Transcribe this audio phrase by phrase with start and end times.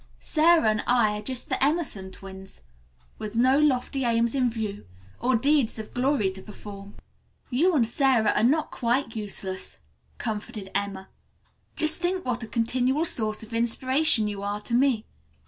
[0.19, 2.63] Sara and I are just the Emerson twins,
[3.19, 4.87] with no lofty aims in view,
[5.19, 6.95] or deeds of glory to perform."
[7.51, 9.77] "You and Sara are not quite useless,"
[10.17, 11.09] comforted Emma.
[11.75, 15.05] "Just think what a continual source of inspiration you are to me.